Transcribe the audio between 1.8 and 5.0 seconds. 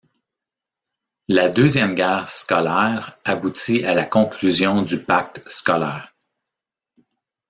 guerre scolaire aboutit à la conclusion du